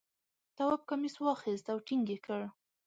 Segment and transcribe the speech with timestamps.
[0.55, 2.41] تواب کمیس واخیست او ټینګ یې کړ.